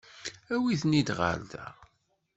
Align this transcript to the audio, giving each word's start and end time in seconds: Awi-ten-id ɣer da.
Awi-ten-id 0.53 1.09
ɣer 1.19 1.37
da. 1.51 1.65